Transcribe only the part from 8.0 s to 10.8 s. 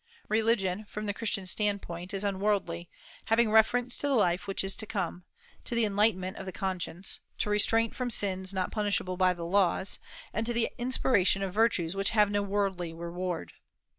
sins not punishable by the laws, and to the